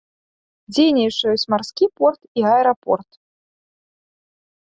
Дзейнічаюць 0.73 1.49
марскі 1.55 1.85
порт 1.99 2.21
і 2.41 2.45
аэрапорт. 2.53 3.11